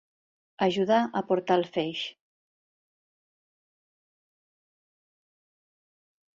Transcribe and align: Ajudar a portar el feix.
Ajudar 0.67 1.01
a 1.21 1.21
portar 1.31 1.57
el 1.61 1.65
feix. 1.75 2.01